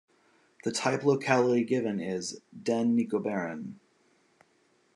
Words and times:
The 0.63 0.71
type 0.71 1.03
locality 1.03 1.63
given 1.63 1.99
is 1.99 2.41
"den 2.63 2.97
Nikobaren". 2.97 3.75